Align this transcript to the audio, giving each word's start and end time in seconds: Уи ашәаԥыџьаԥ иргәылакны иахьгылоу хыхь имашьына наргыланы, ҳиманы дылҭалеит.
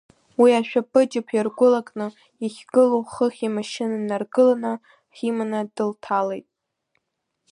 Уи 0.41 0.49
ашәаԥыџьаԥ 0.59 1.27
иргәылакны 1.37 2.05
иахьгылоу 2.43 3.03
хыхь 3.11 3.41
имашьына 3.47 3.97
наргыланы, 4.09 4.73
ҳиманы 5.17 5.59
дылҭалеит. 5.75 6.47